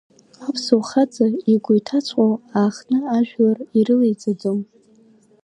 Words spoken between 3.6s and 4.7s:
ирылиҵаӡом.